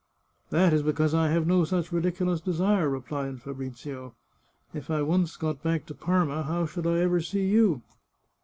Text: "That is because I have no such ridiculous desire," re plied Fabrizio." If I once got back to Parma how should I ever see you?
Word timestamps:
"That 0.49 0.73
is 0.73 0.81
because 0.81 1.13
I 1.13 1.29
have 1.29 1.45
no 1.45 1.63
such 1.63 1.91
ridiculous 1.91 2.41
desire," 2.41 2.89
re 2.89 3.01
plied 3.01 3.39
Fabrizio." 3.39 4.15
If 4.73 4.89
I 4.89 5.03
once 5.03 5.37
got 5.37 5.61
back 5.61 5.85
to 5.85 5.93
Parma 5.93 6.41
how 6.41 6.65
should 6.65 6.87
I 6.87 6.97
ever 7.01 7.21
see 7.21 7.45
you? 7.47 7.83